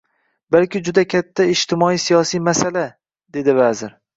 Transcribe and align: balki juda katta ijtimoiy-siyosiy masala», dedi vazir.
balki 0.55 0.81
juda 0.87 1.03
katta 1.11 1.45
ijtimoiy-siyosiy 1.51 2.45
masala», 2.49 2.89
dedi 3.39 3.57
vazir. 3.63 3.95